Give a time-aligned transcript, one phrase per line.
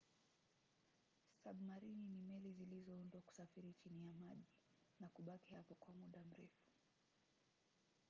[1.43, 4.49] sabmarini ni meli zilizoundwa kusafiri chini ya maji
[4.99, 6.63] na kubaki hapo kwa muda mrefu